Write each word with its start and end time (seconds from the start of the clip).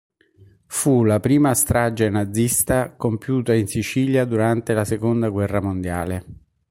Fu 0.65 1.03
la 1.03 1.19
prima 1.19 1.53
strage 1.53 2.09
nazista 2.09 2.89
compiuta, 2.95 3.53
in 3.53 3.67
Sicilia, 3.67 4.25
durante 4.25 4.73
la 4.73 4.83
seconda 4.83 5.29
guerra 5.29 5.61
mondiale. 5.61 6.25